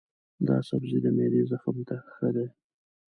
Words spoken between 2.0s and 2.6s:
ښه دی.